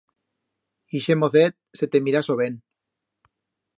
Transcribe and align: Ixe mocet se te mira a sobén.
Ixe 0.99 1.17
mocet 1.23 1.57
se 1.81 1.91
te 1.91 2.03
mira 2.07 2.23
a 2.25 2.27
sobén. 2.29 2.59